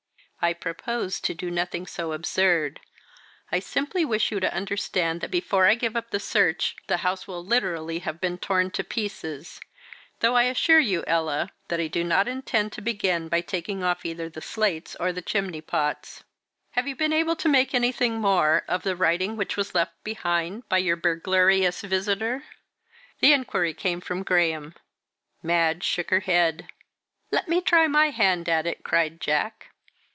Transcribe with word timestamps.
"I 0.43 0.53
propose 0.53 1.19
to 1.19 1.35
do 1.35 1.51
nothing 1.51 1.85
so 1.85 2.13
absurd. 2.13 2.79
I 3.51 3.59
simply 3.59 4.03
wish 4.03 4.31
you 4.31 4.39
to 4.39 4.51
understand 4.51 5.21
that 5.21 5.29
before 5.29 5.67
I 5.67 5.75
give 5.75 5.95
up 5.95 6.09
the 6.09 6.19
search 6.19 6.75
the 6.87 6.97
house 7.05 7.27
will 7.27 7.45
literally 7.45 7.99
have 7.99 8.19
been 8.19 8.39
torn 8.39 8.71
to 8.71 8.83
pieces 8.83 9.61
though 10.19 10.35
I 10.35 10.45
assure 10.45 10.79
you, 10.79 11.03
Ella, 11.05 11.51
that 11.67 11.79
I 11.79 11.85
do 11.85 12.03
not 12.03 12.27
intend 12.27 12.71
to 12.71 12.81
begin 12.81 13.27
by 13.29 13.41
taking 13.41 13.83
off 13.83 14.03
either 14.03 14.29
the 14.29 14.41
slates 14.41 14.95
or 14.95 15.13
the 15.13 15.21
chimney 15.21 15.61
pots." 15.61 16.23
"Have 16.71 16.87
you 16.87 16.95
been 16.95 17.13
able 17.13 17.35
to 17.35 17.47
make 17.47 17.75
anything 17.75 18.19
more 18.19 18.65
of 18.67 18.81
the 18.81 18.95
writing 18.95 19.37
which 19.37 19.55
was 19.55 19.75
left 19.75 20.03
behind 20.03 20.67
by 20.67 20.79
your 20.79 20.95
burglarious 20.97 21.81
visitor?" 21.81 22.45
The 23.19 23.31
inquiry 23.31 23.75
came 23.75 24.01
from 24.01 24.23
Graham. 24.23 24.73
Madge 25.43 25.83
shook 25.83 26.09
her 26.09 26.21
head. 26.21 26.67
"Let 27.29 27.47
me 27.47 27.61
try 27.61 27.85
my 27.85 28.09
hand 28.09 28.49
at 28.49 28.65
it," 28.65 28.83
cried 28.83 29.21
Jack. 29.21 29.67